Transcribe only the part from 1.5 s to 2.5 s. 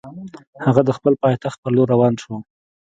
پر لور روان شو.